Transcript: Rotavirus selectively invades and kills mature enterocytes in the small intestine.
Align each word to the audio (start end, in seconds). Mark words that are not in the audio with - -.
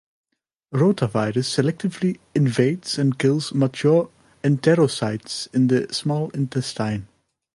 Rotavirus 0.73 1.43
selectively 1.45 2.17
invades 2.33 2.97
and 2.97 3.19
kills 3.19 3.53
mature 3.53 4.09
enterocytes 4.43 5.47
in 5.53 5.67
the 5.67 5.93
small 5.93 6.31
intestine. 6.31 7.07